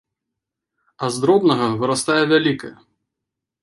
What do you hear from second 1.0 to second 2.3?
А з дробнага вырастае